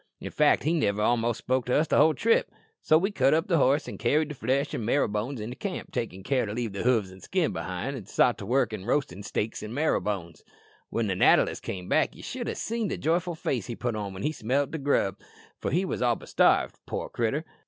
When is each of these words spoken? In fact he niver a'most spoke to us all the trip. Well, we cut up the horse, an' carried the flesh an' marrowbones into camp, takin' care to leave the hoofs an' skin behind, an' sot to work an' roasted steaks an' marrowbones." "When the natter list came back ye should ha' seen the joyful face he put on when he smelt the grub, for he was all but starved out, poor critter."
In 0.19 0.31
fact 0.31 0.63
he 0.63 0.73
niver 0.73 1.03
a'most 1.03 1.37
spoke 1.37 1.67
to 1.67 1.75
us 1.75 1.93
all 1.93 2.07
the 2.07 2.13
trip. 2.15 2.49
Well, 2.89 2.99
we 2.99 3.11
cut 3.11 3.35
up 3.35 3.45
the 3.47 3.59
horse, 3.59 3.87
an' 3.87 3.99
carried 3.99 4.29
the 4.29 4.33
flesh 4.33 4.73
an' 4.73 4.83
marrowbones 4.83 5.39
into 5.39 5.55
camp, 5.55 5.91
takin' 5.91 6.23
care 6.23 6.47
to 6.47 6.53
leave 6.53 6.73
the 6.73 6.81
hoofs 6.81 7.11
an' 7.11 7.19
skin 7.19 7.53
behind, 7.53 7.95
an' 7.95 8.07
sot 8.07 8.39
to 8.39 8.45
work 8.47 8.73
an' 8.73 8.85
roasted 8.85 9.23
steaks 9.25 9.61
an' 9.61 9.75
marrowbones." 9.75 10.43
"When 10.89 11.05
the 11.05 11.13
natter 11.13 11.45
list 11.45 11.61
came 11.61 11.87
back 11.87 12.15
ye 12.15 12.23
should 12.23 12.49
ha' 12.49 12.55
seen 12.55 12.87
the 12.87 12.97
joyful 12.97 13.35
face 13.35 13.67
he 13.67 13.75
put 13.75 13.95
on 13.95 14.11
when 14.15 14.23
he 14.23 14.31
smelt 14.31 14.71
the 14.71 14.79
grub, 14.79 15.19
for 15.59 15.69
he 15.69 15.85
was 15.85 16.01
all 16.01 16.15
but 16.15 16.29
starved 16.29 16.73
out, 16.77 16.85
poor 16.87 17.07
critter." 17.07 17.45